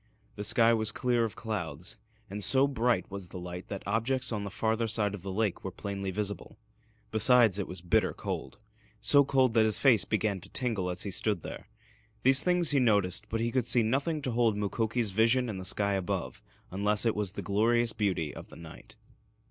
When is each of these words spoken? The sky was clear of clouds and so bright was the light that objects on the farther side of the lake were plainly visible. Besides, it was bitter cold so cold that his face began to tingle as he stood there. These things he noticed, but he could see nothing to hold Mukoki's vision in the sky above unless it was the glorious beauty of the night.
The 0.35 0.43
sky 0.43 0.73
was 0.73 0.91
clear 0.91 1.25
of 1.25 1.35
clouds 1.35 1.99
and 2.27 2.43
so 2.43 2.67
bright 2.67 3.11
was 3.11 3.29
the 3.29 3.37
light 3.37 3.67
that 3.67 3.83
objects 3.85 4.31
on 4.31 4.43
the 4.43 4.49
farther 4.49 4.87
side 4.87 5.13
of 5.13 5.21
the 5.21 5.31
lake 5.31 5.63
were 5.63 5.69
plainly 5.69 6.09
visible. 6.09 6.57
Besides, 7.11 7.59
it 7.59 7.67
was 7.67 7.81
bitter 7.81 8.11
cold 8.11 8.57
so 8.99 9.23
cold 9.23 9.53
that 9.53 9.63
his 9.63 9.77
face 9.77 10.03
began 10.03 10.41
to 10.41 10.49
tingle 10.49 10.89
as 10.89 11.03
he 11.03 11.11
stood 11.11 11.43
there. 11.43 11.69
These 12.23 12.41
things 12.41 12.71
he 12.71 12.79
noticed, 12.79 13.29
but 13.29 13.41
he 13.41 13.51
could 13.51 13.67
see 13.67 13.83
nothing 13.83 14.23
to 14.23 14.31
hold 14.31 14.57
Mukoki's 14.57 15.11
vision 15.11 15.47
in 15.49 15.59
the 15.59 15.65
sky 15.65 15.93
above 15.93 16.41
unless 16.71 17.05
it 17.05 17.15
was 17.15 17.33
the 17.33 17.43
glorious 17.43 17.93
beauty 17.93 18.33
of 18.33 18.49
the 18.49 18.55
night. 18.55 18.95